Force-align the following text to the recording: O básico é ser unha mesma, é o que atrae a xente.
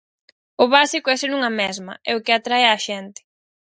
O 0.63 0.65
básico 0.75 1.07
é 1.13 1.15
ser 1.21 1.31
unha 1.37 1.51
mesma, 1.61 1.93
é 2.09 2.11
o 2.15 2.23
que 2.25 2.35
atrae 2.37 2.65
a 2.67 2.81
xente. 2.85 3.21